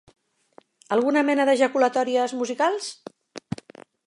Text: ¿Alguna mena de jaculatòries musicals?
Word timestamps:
¿Alguna 0.95 1.23
mena 1.29 1.47
de 1.49 1.55
jaculatòries 1.61 2.35
musicals? 2.41 2.91